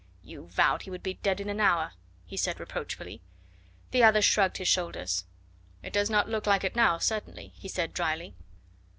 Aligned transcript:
"You 0.23 0.47
vowed 0.47 0.81
he 0.81 0.89
would 0.89 1.03
be 1.03 1.13
dead 1.13 1.39
in 1.39 1.47
an 1.47 1.59
hour," 1.59 1.93
he 2.25 2.35
said 2.35 2.59
reproachfully. 2.59 3.21
The 3.91 4.03
other 4.03 4.19
shrugged 4.19 4.57
his 4.57 4.67
shoulders. 4.67 5.25
"It 5.83 5.93
does 5.93 6.09
not 6.09 6.27
look 6.27 6.47
like 6.47 6.63
it 6.63 6.75
now 6.75 6.97
certainly," 6.97 7.49
he 7.55 7.67
said 7.67 7.93
dryly. 7.93 8.33